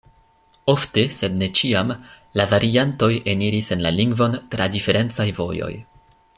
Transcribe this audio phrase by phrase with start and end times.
[0.71, 1.91] Ofte, sed ne ĉiam,
[2.41, 5.73] la variantoj eniris en la lingvon tra diferencaj vojoj.